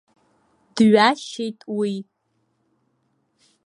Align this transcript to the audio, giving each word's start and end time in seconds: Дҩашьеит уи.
Дҩашьеит 0.75 1.59
уи. 1.77 1.93